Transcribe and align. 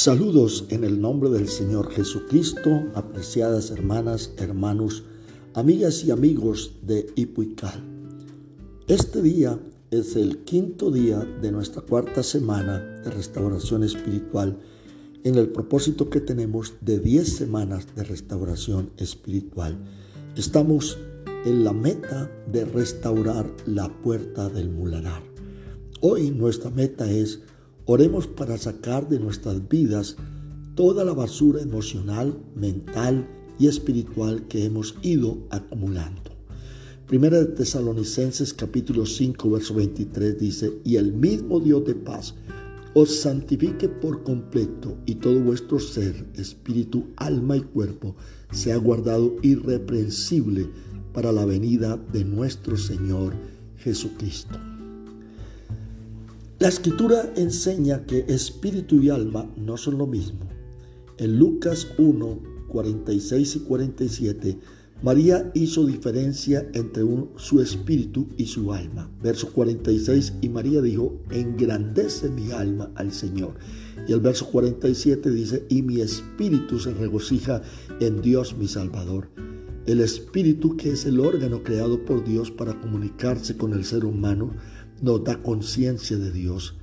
Saludos 0.00 0.64
en 0.68 0.84
el 0.84 1.00
nombre 1.00 1.28
del 1.28 1.48
Señor 1.48 1.90
Jesucristo, 1.90 2.84
apreciadas 2.94 3.72
hermanas, 3.72 4.32
hermanos, 4.36 5.02
amigas 5.54 6.04
y 6.04 6.12
amigos 6.12 6.74
de 6.82 7.12
Ipuical. 7.16 7.82
Este 8.86 9.20
día 9.20 9.58
es 9.90 10.14
el 10.14 10.44
quinto 10.44 10.92
día 10.92 11.18
de 11.42 11.50
nuestra 11.50 11.82
cuarta 11.82 12.22
semana 12.22 12.78
de 12.78 13.10
restauración 13.10 13.82
espiritual 13.82 14.56
en 15.24 15.34
el 15.34 15.48
propósito 15.48 16.08
que 16.08 16.20
tenemos 16.20 16.74
de 16.80 17.00
10 17.00 17.28
semanas 17.36 17.88
de 17.96 18.04
restauración 18.04 18.92
espiritual. 18.98 19.76
Estamos 20.36 20.96
en 21.44 21.64
la 21.64 21.72
meta 21.72 22.30
de 22.52 22.66
restaurar 22.66 23.52
la 23.66 23.88
puerta 24.00 24.48
del 24.48 24.70
mularar. 24.70 25.24
Hoy 26.02 26.30
nuestra 26.30 26.70
meta 26.70 27.10
es 27.10 27.40
Oremos 27.90 28.26
para 28.26 28.58
sacar 28.58 29.08
de 29.08 29.18
nuestras 29.18 29.66
vidas 29.66 30.16
toda 30.74 31.06
la 31.06 31.14
basura 31.14 31.62
emocional, 31.62 32.38
mental 32.54 33.26
y 33.58 33.66
espiritual 33.66 34.46
que 34.46 34.66
hemos 34.66 34.96
ido 35.00 35.38
acumulando. 35.48 36.36
Primera 37.06 37.38
de 37.38 37.46
Tesalonicenses 37.46 38.52
capítulo 38.52 39.06
5 39.06 39.50
verso 39.50 39.72
23 39.72 40.38
dice, 40.38 40.70
y 40.84 40.96
el 40.96 41.14
mismo 41.14 41.60
Dios 41.60 41.86
de 41.86 41.94
paz 41.94 42.34
os 42.92 43.20
santifique 43.20 43.88
por 43.88 44.22
completo 44.22 44.98
y 45.06 45.14
todo 45.14 45.40
vuestro 45.40 45.80
ser, 45.80 46.26
espíritu, 46.34 47.06
alma 47.16 47.56
y 47.56 47.62
cuerpo 47.62 48.14
sea 48.52 48.76
guardado 48.76 49.36
irreprensible 49.40 50.68
para 51.14 51.32
la 51.32 51.46
venida 51.46 51.96
de 52.12 52.22
nuestro 52.26 52.76
Señor 52.76 53.32
Jesucristo. 53.78 54.58
La 56.60 56.66
escritura 56.66 57.32
enseña 57.36 58.04
que 58.04 58.24
espíritu 58.26 59.00
y 59.00 59.10
alma 59.10 59.48
no 59.56 59.76
son 59.76 59.96
lo 59.96 60.08
mismo. 60.08 60.40
En 61.16 61.38
Lucas 61.38 61.86
1, 61.98 62.40
46 62.66 63.54
y 63.54 63.60
47, 63.60 64.58
María 65.00 65.52
hizo 65.54 65.86
diferencia 65.86 66.68
entre 66.72 67.04
su 67.36 67.60
espíritu 67.60 68.26
y 68.36 68.46
su 68.46 68.72
alma. 68.72 69.08
Verso 69.22 69.52
46, 69.52 70.32
y 70.40 70.48
María 70.48 70.82
dijo, 70.82 71.20
engrandece 71.30 72.28
mi 72.28 72.50
alma 72.50 72.90
al 72.96 73.12
Señor. 73.12 73.54
Y 74.08 74.12
el 74.12 74.18
verso 74.18 74.50
47 74.50 75.30
dice, 75.30 75.64
y 75.68 75.82
mi 75.82 76.00
espíritu 76.00 76.80
se 76.80 76.92
regocija 76.92 77.62
en 78.00 78.20
Dios 78.20 78.56
mi 78.58 78.66
Salvador. 78.66 79.28
El 79.86 80.00
espíritu, 80.00 80.76
que 80.76 80.90
es 80.90 81.06
el 81.06 81.20
órgano 81.20 81.62
creado 81.62 82.04
por 82.04 82.22
Dios 82.22 82.50
para 82.50 82.78
comunicarse 82.78 83.56
con 83.56 83.72
el 83.72 83.84
ser 83.84 84.04
humano, 84.04 84.50
nos 85.02 85.24
da 85.24 85.42
conciencia 85.42 86.16
de 86.16 86.32
Dios. 86.32 86.76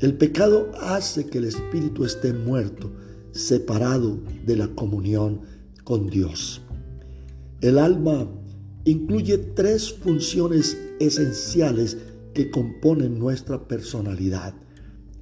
El 0.00 0.14
pecado 0.14 0.70
hace 0.80 1.26
que 1.26 1.38
el 1.38 1.44
espíritu 1.44 2.04
esté 2.04 2.32
muerto, 2.32 2.92
separado 3.32 4.20
de 4.46 4.56
la 4.56 4.68
comunión 4.68 5.40
con 5.84 6.08
Dios. 6.08 6.62
El 7.60 7.78
alma 7.78 8.28
incluye 8.84 9.38
tres 9.38 9.92
funciones 9.92 10.78
esenciales 11.00 11.98
que 12.34 12.50
componen 12.50 13.18
nuestra 13.18 13.66
personalidad. 13.66 14.54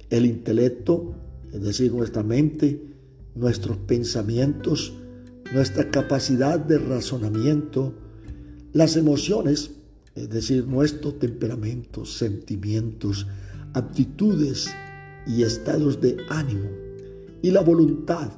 El 0.09 0.25
intelecto, 0.25 1.15
es 1.51 1.61
decir, 1.61 1.93
nuestra 1.93 2.23
mente, 2.23 2.81
nuestros 3.33 3.77
pensamientos, 3.77 4.93
nuestra 5.53 5.89
capacidad 5.89 6.59
de 6.59 6.77
razonamiento, 6.77 7.93
las 8.73 8.95
emociones, 8.95 9.71
es 10.17 10.29
decir, 10.29 10.67
nuestro 10.67 11.13
temperamento, 11.13 12.05
sentimientos, 12.05 13.27
aptitudes 13.73 14.67
y 15.27 15.43
estados 15.43 16.01
de 16.01 16.17
ánimo, 16.29 16.69
y 17.41 17.51
la 17.51 17.61
voluntad, 17.61 18.31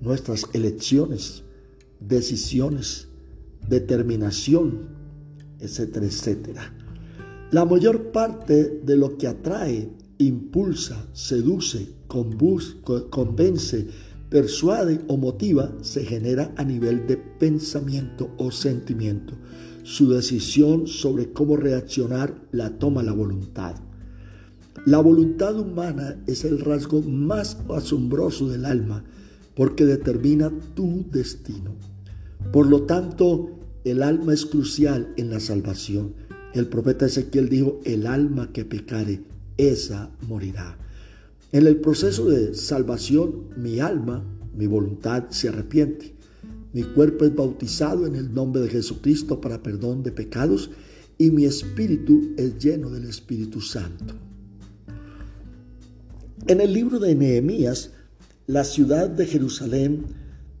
nuestras 0.00 0.44
elecciones, 0.52 1.42
decisiones, 1.98 3.08
determinación, 3.68 4.88
etcétera, 5.58 6.06
etcétera. 6.06 6.74
La 7.50 7.64
mayor 7.64 8.12
parte 8.12 8.80
de 8.84 8.96
lo 8.96 9.18
que 9.18 9.26
atrae, 9.26 9.90
impulsa, 10.18 11.08
seduce, 11.12 11.88
convence, 12.06 13.88
persuade 14.30 15.00
o 15.08 15.16
motiva 15.16 15.72
se 15.82 16.04
genera 16.04 16.54
a 16.56 16.64
nivel 16.64 17.06
de 17.06 17.16
pensamiento 17.16 18.30
o 18.38 18.52
sentimiento. 18.52 19.34
Su 19.90 20.08
decisión 20.08 20.86
sobre 20.86 21.32
cómo 21.32 21.56
reaccionar 21.56 22.40
la 22.52 22.78
toma 22.78 23.02
la 23.02 23.12
voluntad. 23.12 23.74
La 24.86 25.00
voluntad 25.00 25.58
humana 25.58 26.22
es 26.28 26.44
el 26.44 26.60
rasgo 26.60 27.02
más 27.02 27.58
asombroso 27.68 28.46
del 28.46 28.66
alma 28.66 29.02
porque 29.56 29.84
determina 29.84 30.52
tu 30.76 31.06
destino. 31.10 31.74
Por 32.52 32.68
lo 32.68 32.84
tanto, 32.84 33.58
el 33.82 34.04
alma 34.04 34.32
es 34.32 34.46
crucial 34.46 35.12
en 35.16 35.28
la 35.28 35.40
salvación. 35.40 36.14
El 36.54 36.68
profeta 36.68 37.06
Ezequiel 37.06 37.48
dijo, 37.48 37.80
el 37.84 38.06
alma 38.06 38.52
que 38.52 38.64
pecare, 38.64 39.24
esa 39.56 40.12
morirá. 40.28 40.78
En 41.50 41.66
el 41.66 41.78
proceso 41.78 42.28
de 42.28 42.54
salvación, 42.54 43.48
mi 43.56 43.80
alma, 43.80 44.22
mi 44.56 44.68
voluntad 44.68 45.30
se 45.30 45.48
arrepiente. 45.48 46.19
Mi 46.72 46.82
cuerpo 46.82 47.24
es 47.24 47.34
bautizado 47.34 48.06
en 48.06 48.14
el 48.14 48.32
nombre 48.32 48.62
de 48.62 48.68
Jesucristo 48.68 49.40
para 49.40 49.62
perdón 49.62 50.02
de 50.02 50.12
pecados 50.12 50.70
y 51.18 51.30
mi 51.30 51.44
espíritu 51.44 52.32
es 52.36 52.58
lleno 52.58 52.90
del 52.90 53.04
Espíritu 53.04 53.60
Santo. 53.60 54.14
En 56.46 56.60
el 56.60 56.72
libro 56.72 56.98
de 56.98 57.14
Nehemías, 57.14 57.90
la 58.46 58.64
ciudad 58.64 59.10
de 59.10 59.26
Jerusalén 59.26 60.06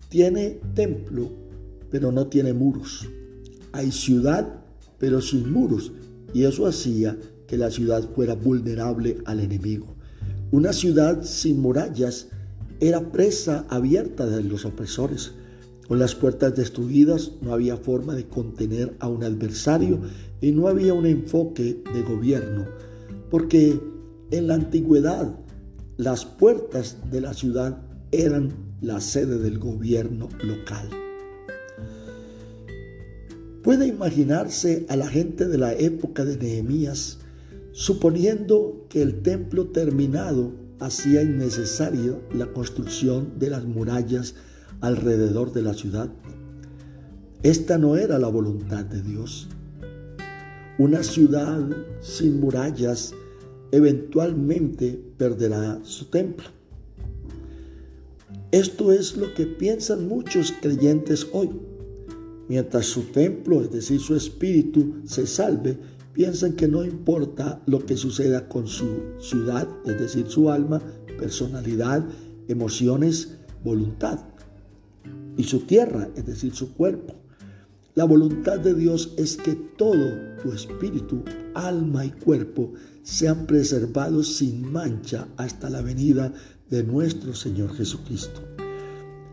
tiene 0.08 0.60
templo, 0.74 1.30
pero 1.90 2.12
no 2.12 2.26
tiene 2.26 2.52
muros. 2.52 3.08
Hay 3.72 3.90
ciudad, 3.90 4.62
pero 4.98 5.20
sin 5.20 5.50
muros, 5.50 5.92
y 6.34 6.44
eso 6.44 6.66
hacía 6.66 7.16
que 7.46 7.56
la 7.56 7.70
ciudad 7.70 8.08
fuera 8.14 8.34
vulnerable 8.34 9.18
al 9.24 9.40
enemigo. 9.40 9.86
Una 10.50 10.72
ciudad 10.72 11.22
sin 11.22 11.60
murallas 11.60 12.28
era 12.80 13.12
presa 13.12 13.64
abierta 13.68 14.26
de 14.26 14.42
los 14.44 14.64
opresores. 14.64 15.32
Con 15.90 15.98
las 15.98 16.14
puertas 16.14 16.54
destruidas 16.54 17.32
no 17.40 17.52
había 17.52 17.76
forma 17.76 18.14
de 18.14 18.28
contener 18.28 18.94
a 19.00 19.08
un 19.08 19.24
adversario 19.24 19.98
y 20.40 20.52
no 20.52 20.68
había 20.68 20.94
un 20.94 21.04
enfoque 21.04 21.82
de 21.92 22.02
gobierno, 22.02 22.64
porque 23.28 23.76
en 24.30 24.46
la 24.46 24.54
antigüedad 24.54 25.34
las 25.96 26.24
puertas 26.24 26.96
de 27.10 27.20
la 27.20 27.34
ciudad 27.34 27.82
eran 28.12 28.52
la 28.80 29.00
sede 29.00 29.38
del 29.38 29.58
gobierno 29.58 30.28
local. 30.44 30.88
Puede 33.64 33.88
imaginarse 33.88 34.86
a 34.88 34.94
la 34.94 35.08
gente 35.08 35.48
de 35.48 35.58
la 35.58 35.72
época 35.72 36.24
de 36.24 36.36
Nehemías 36.36 37.18
suponiendo 37.72 38.86
que 38.88 39.02
el 39.02 39.22
templo 39.22 39.66
terminado 39.66 40.52
hacía 40.78 41.20
innecesaria 41.22 42.16
la 42.32 42.46
construcción 42.52 43.40
de 43.40 43.50
las 43.50 43.64
murallas 43.64 44.36
alrededor 44.80 45.52
de 45.52 45.62
la 45.62 45.74
ciudad. 45.74 46.10
Esta 47.42 47.78
no 47.78 47.96
era 47.96 48.18
la 48.18 48.28
voluntad 48.28 48.84
de 48.84 49.02
Dios. 49.02 49.48
Una 50.78 51.02
ciudad 51.02 51.68
sin 52.00 52.40
murallas 52.40 53.14
eventualmente 53.72 55.00
perderá 55.16 55.80
su 55.84 56.06
templo. 56.06 56.48
Esto 58.50 58.92
es 58.92 59.16
lo 59.16 59.32
que 59.34 59.46
piensan 59.46 60.08
muchos 60.08 60.52
creyentes 60.60 61.26
hoy. 61.32 61.50
Mientras 62.48 62.86
su 62.86 63.02
templo, 63.04 63.62
es 63.62 63.70
decir, 63.70 64.00
su 64.00 64.16
espíritu, 64.16 64.96
se 65.04 65.26
salve, 65.26 65.78
piensan 66.12 66.54
que 66.54 66.66
no 66.66 66.84
importa 66.84 67.62
lo 67.66 67.86
que 67.86 67.96
suceda 67.96 68.48
con 68.48 68.66
su 68.66 69.02
ciudad, 69.20 69.68
es 69.86 70.00
decir, 70.00 70.26
su 70.26 70.50
alma, 70.50 70.82
personalidad, 71.16 72.04
emociones, 72.48 73.36
voluntad 73.62 74.18
y 75.40 75.44
su 75.44 75.60
tierra, 75.60 76.10
es 76.16 76.26
decir, 76.26 76.54
su 76.54 76.74
cuerpo. 76.74 77.14
La 77.94 78.04
voluntad 78.04 78.60
de 78.60 78.74
Dios 78.74 79.14
es 79.16 79.38
que 79.38 79.54
todo 79.54 80.36
tu 80.42 80.52
espíritu, 80.52 81.24
alma 81.54 82.04
y 82.04 82.10
cuerpo 82.10 82.74
sean 83.02 83.46
preservados 83.46 84.36
sin 84.36 84.70
mancha 84.70 85.28
hasta 85.38 85.70
la 85.70 85.80
venida 85.80 86.34
de 86.68 86.84
nuestro 86.84 87.34
Señor 87.34 87.74
Jesucristo. 87.74 88.42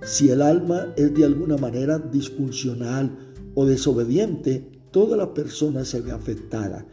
Si 0.01 0.30
el 0.30 0.42
alma 0.42 0.94
es 0.95 1.13
de 1.13 1.25
alguna 1.25 1.57
manera 1.57 2.00
disfuncional 2.00 3.12
o 3.53 3.65
desobediente, 3.65 4.65
toda 4.92 5.18
la 5.18 5.33
persona 5.33 5.83
se 5.83 6.00
ve 6.00 6.12
afectada. 6.12 6.86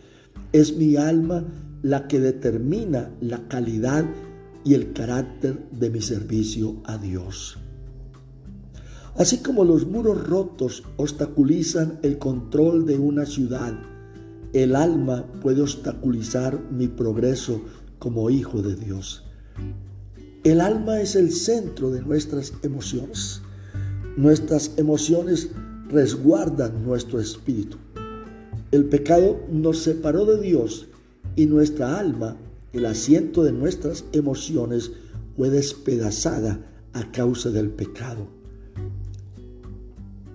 Es 0.53 0.77
mi 0.77 0.97
alma 0.97 1.45
la 1.83 2.09
que 2.09 2.19
determina 2.19 3.15
la 3.21 3.47
calidad 3.47 4.05
y 4.65 4.75
el 4.75 4.93
carácter 4.93 5.69
de 5.71 5.91
mi 5.91 6.01
servicio 6.01 6.83
a 6.85 6.99
Dios. 6.99 7.59
Así 9.17 9.39
como 9.39 9.65
los 9.65 9.87
muros 9.87 10.27
rotos 10.27 10.83
obstaculizan 10.97 12.01
el 12.03 12.19
control 12.19 12.85
de 12.85 12.99
una 12.99 13.27
ciudad, 13.27 13.73
el 14.53 14.75
alma 14.75 15.25
puede 15.41 15.63
obstaculizar 15.63 16.61
mi 16.73 16.89
progreso 16.89 17.61
como 18.01 18.29
hijo 18.29 18.61
de 18.61 18.75
Dios. 18.75 19.25
El 20.43 20.61
alma 20.61 21.01
es 21.01 21.15
el 21.15 21.31
centro 21.31 21.91
de 21.91 22.03
nuestras 22.03 22.55
emociones. 22.63 23.41
Nuestras 24.17 24.73
emociones 24.79 25.51
resguardan 25.89 26.85
nuestro 26.85 27.21
espíritu. 27.21 27.77
El 28.73 28.87
pecado 28.87 29.41
nos 29.49 29.79
separó 29.79 30.27
de 30.27 30.41
Dios 30.41 30.89
y 31.37 31.47
nuestra 31.47 32.01
alma, 32.01 32.37
el 32.73 32.87
asiento 32.87 33.45
de 33.45 33.53
nuestras 33.53 34.05
emociones, 34.13 34.91
fue 35.37 35.51
despedazada 35.51 36.61
a 36.93 37.13
causa 37.13 37.51
del 37.51 37.71
pecado. 37.71 38.34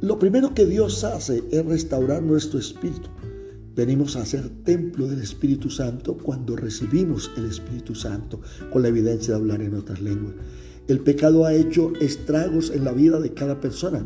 Lo 0.02 0.18
primero 0.18 0.54
que 0.54 0.66
Dios 0.66 1.04
hace 1.04 1.44
es 1.52 1.66
restaurar 1.66 2.24
nuestro 2.24 2.58
espíritu. 2.58 3.10
Venimos 3.76 4.16
a 4.16 4.26
ser 4.26 4.48
templo 4.64 5.08
del 5.08 5.22
Espíritu 5.22 5.70
Santo 5.70 6.18
cuando 6.18 6.56
recibimos 6.56 7.30
el 7.36 7.46
Espíritu 7.48 7.96
Santo 7.96 8.40
con 8.72 8.82
la 8.82 8.88
evidencia 8.88 9.34
de 9.34 9.40
hablar 9.42 9.62
en 9.62 9.76
otras 9.76 10.00
lenguas. 10.00 10.36
El 10.88 11.02
pecado 11.02 11.46
ha 11.46 11.54
hecho 11.54 11.92
estragos 12.00 12.72
en 12.72 12.86
la 12.86 12.94
vida 12.94 13.20
de 13.20 13.34
cada 13.34 13.60
persona. 13.60 14.06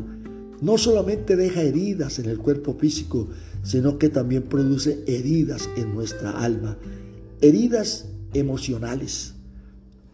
No 0.60 0.78
solamente 0.78 1.36
deja 1.36 1.62
heridas 1.62 2.18
en 2.18 2.28
el 2.28 2.38
cuerpo 2.38 2.74
físico, 2.74 3.28
sino 3.62 3.96
que 3.96 4.08
también 4.08 4.42
produce 4.42 5.04
heridas 5.06 5.70
en 5.76 5.94
nuestra 5.94 6.32
alma, 6.32 6.76
heridas 7.40 8.08
emocionales. 8.32 9.34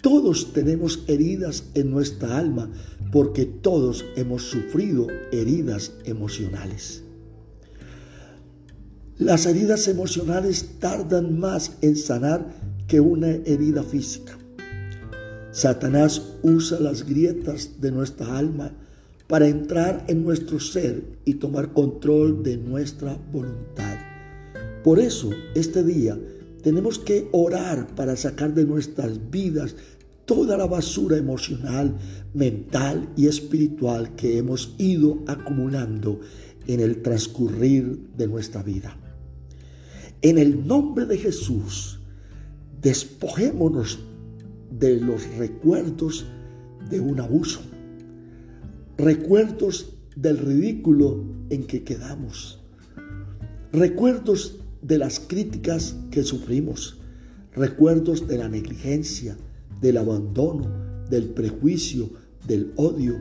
Todos 0.00 0.54
tenemos 0.54 1.04
heridas 1.08 1.64
en 1.74 1.90
nuestra 1.90 2.38
alma 2.38 2.70
porque 3.12 3.44
todos 3.44 4.04
hemos 4.16 4.42
sufrido 4.44 5.08
heridas 5.30 5.92
emocionales. 6.04 7.02
Las 9.18 9.44
heridas 9.44 9.86
emocionales 9.88 10.78
tardan 10.78 11.38
más 11.38 11.72
en 11.82 11.96
sanar 11.96 12.46
que 12.88 13.00
una 13.00 13.28
herida 13.28 13.82
física. 13.82 14.38
Satanás 15.52 16.22
usa 16.42 16.80
las 16.80 17.04
grietas 17.04 17.80
de 17.80 17.90
nuestra 17.90 18.38
alma 18.38 18.72
para 19.26 19.48
entrar 19.48 20.06
en 20.08 20.24
nuestro 20.24 20.58
ser 20.58 21.04
y 21.26 21.34
tomar 21.34 21.72
control 21.72 22.42
de 22.42 22.56
nuestra 22.56 23.18
voluntad. 23.30 23.98
Por 24.82 24.98
eso, 24.98 25.30
este 25.54 25.84
día 25.84 26.18
tenemos 26.62 26.98
que 26.98 27.28
orar 27.32 27.94
para 27.94 28.16
sacar 28.16 28.54
de 28.54 28.64
nuestras 28.64 29.30
vidas 29.30 29.74
toda 30.30 30.56
la 30.56 30.66
basura 30.66 31.16
emocional, 31.16 31.98
mental 32.34 33.08
y 33.16 33.26
espiritual 33.26 34.14
que 34.14 34.38
hemos 34.38 34.76
ido 34.78 35.24
acumulando 35.26 36.20
en 36.68 36.78
el 36.78 37.02
transcurrir 37.02 38.10
de 38.16 38.28
nuestra 38.28 38.62
vida. 38.62 38.96
En 40.22 40.38
el 40.38 40.68
nombre 40.68 41.04
de 41.06 41.18
Jesús, 41.18 41.98
despojémonos 42.80 43.98
de 44.70 45.00
los 45.00 45.26
recuerdos 45.36 46.26
de 46.88 47.00
un 47.00 47.18
abuso, 47.18 47.62
recuerdos 48.98 49.94
del 50.14 50.38
ridículo 50.38 51.24
en 51.50 51.64
que 51.64 51.82
quedamos, 51.82 52.60
recuerdos 53.72 54.60
de 54.80 54.96
las 54.96 55.18
críticas 55.18 55.96
que 56.12 56.22
sufrimos, 56.22 57.00
recuerdos 57.52 58.28
de 58.28 58.38
la 58.38 58.48
negligencia, 58.48 59.36
del 59.80 59.96
abandono, 59.96 60.66
del 61.08 61.30
prejuicio, 61.30 62.10
del 62.46 62.72
odio, 62.76 63.16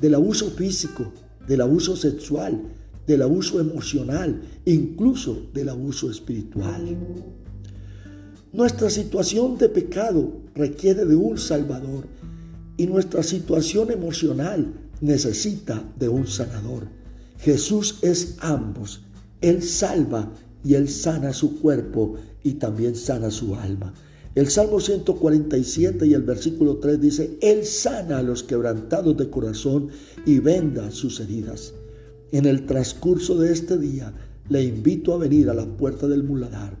del 0.00 0.14
abuso 0.14 0.50
físico, 0.50 1.12
del 1.46 1.60
abuso 1.60 1.96
sexual, 1.96 2.62
del 3.06 3.22
abuso 3.22 3.60
emocional, 3.60 4.40
incluso 4.64 5.46
del 5.52 5.68
abuso 5.68 6.10
espiritual. 6.10 6.96
Nuestra 8.52 8.88
situación 8.88 9.58
de 9.58 9.68
pecado 9.68 10.40
requiere 10.54 11.04
de 11.04 11.16
un 11.16 11.38
Salvador 11.38 12.06
y 12.76 12.86
nuestra 12.86 13.22
situación 13.22 13.90
emocional 13.90 14.72
necesita 15.00 15.82
de 15.98 16.08
un 16.08 16.26
sanador. 16.26 16.88
Jesús 17.38 17.98
es 18.02 18.36
ambos. 18.40 19.02
Él 19.40 19.62
salva 19.62 20.32
y 20.64 20.74
Él 20.74 20.88
sana 20.88 21.32
su 21.32 21.60
cuerpo 21.60 22.14
y 22.42 22.54
también 22.54 22.96
sana 22.96 23.30
su 23.30 23.54
alma. 23.54 23.92
El 24.34 24.48
Salmo 24.48 24.80
147 24.80 26.08
y 26.08 26.14
el 26.14 26.22
versículo 26.22 26.78
3 26.78 27.00
dice, 27.00 27.38
Él 27.40 27.64
sana 27.64 28.18
a 28.18 28.22
los 28.22 28.42
quebrantados 28.42 29.16
de 29.16 29.30
corazón 29.30 29.90
y 30.26 30.40
venda 30.40 30.90
sus 30.90 31.20
heridas. 31.20 31.72
En 32.32 32.44
el 32.46 32.66
transcurso 32.66 33.38
de 33.38 33.52
este 33.52 33.78
día 33.78 34.12
le 34.48 34.64
invito 34.64 35.14
a 35.14 35.18
venir 35.18 35.50
a 35.50 35.54
la 35.54 35.66
puerta 35.66 36.08
del 36.08 36.24
muladar 36.24 36.76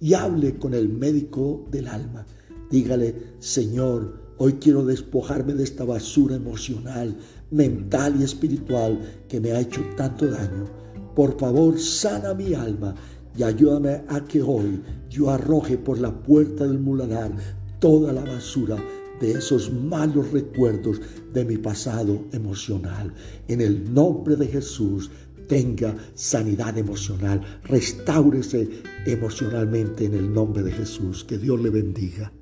y 0.00 0.14
hable 0.14 0.56
con 0.58 0.74
el 0.74 0.88
médico 0.88 1.64
del 1.70 1.86
alma. 1.86 2.26
Dígale, 2.72 3.14
Señor, 3.38 4.18
hoy 4.38 4.54
quiero 4.54 4.84
despojarme 4.84 5.54
de 5.54 5.62
esta 5.62 5.84
basura 5.84 6.34
emocional, 6.34 7.16
mental 7.52 8.16
y 8.20 8.24
espiritual 8.24 8.98
que 9.28 9.40
me 9.40 9.52
ha 9.52 9.60
hecho 9.60 9.80
tanto 9.96 10.26
daño. 10.26 10.64
Por 11.14 11.38
favor, 11.38 11.78
sana 11.78 12.34
mi 12.34 12.52
alma 12.52 12.96
y 13.36 13.42
ayúdame 13.42 14.02
a 14.08 14.24
que 14.24 14.42
hoy 14.42 14.80
yo 15.10 15.30
arroje 15.30 15.78
por 15.78 15.98
la 15.98 16.12
puerta 16.12 16.66
del 16.66 16.78
muladar 16.78 17.32
toda 17.78 18.12
la 18.12 18.24
basura 18.24 18.76
de 19.20 19.32
esos 19.32 19.72
malos 19.72 20.30
recuerdos 20.32 21.00
de 21.32 21.44
mi 21.44 21.56
pasado 21.56 22.24
emocional. 22.32 23.12
En 23.48 23.60
el 23.60 23.92
nombre 23.92 24.36
de 24.36 24.46
Jesús, 24.46 25.10
tenga 25.48 25.94
sanidad 26.14 26.76
emocional, 26.76 27.40
restáurese 27.64 28.68
emocionalmente 29.06 30.04
en 30.04 30.14
el 30.14 30.32
nombre 30.32 30.62
de 30.62 30.72
Jesús. 30.72 31.24
Que 31.24 31.38
Dios 31.38 31.60
le 31.60 31.70
bendiga. 31.70 32.32